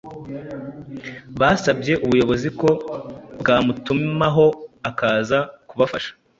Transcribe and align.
basabye 1.39 1.93
ubuyobozi 2.05 2.49
ko 2.59 2.69
bwamutumaho 3.39 4.45
akaza 4.89 5.37
kubafasha. 5.69 6.11